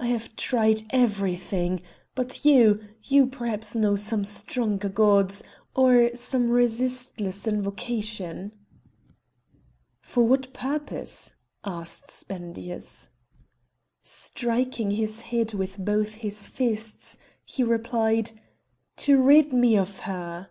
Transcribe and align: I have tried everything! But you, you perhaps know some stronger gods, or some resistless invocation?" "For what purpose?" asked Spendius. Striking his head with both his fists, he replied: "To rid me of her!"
I 0.00 0.06
have 0.06 0.34
tried 0.34 0.82
everything! 0.90 1.82
But 2.16 2.44
you, 2.44 2.80
you 3.04 3.26
perhaps 3.28 3.76
know 3.76 3.94
some 3.94 4.24
stronger 4.24 4.88
gods, 4.88 5.44
or 5.76 6.10
some 6.16 6.50
resistless 6.50 7.46
invocation?" 7.46 8.50
"For 10.00 10.24
what 10.24 10.52
purpose?" 10.52 11.32
asked 11.64 12.10
Spendius. 12.10 13.10
Striking 14.02 14.90
his 14.90 15.20
head 15.20 15.54
with 15.54 15.78
both 15.78 16.14
his 16.14 16.48
fists, 16.48 17.16
he 17.44 17.62
replied: 17.62 18.32
"To 18.96 19.22
rid 19.22 19.52
me 19.52 19.78
of 19.78 20.00
her!" 20.00 20.48